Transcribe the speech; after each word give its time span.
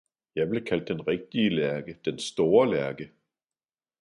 jeg 0.35 0.49
blev 0.49 0.63
kaldt 0.65 0.87
den 0.87 1.07
rigtige 1.07 1.49
lærke, 1.49 1.97
den 2.05 2.19
store 2.19 2.69
lærke! 2.71 3.11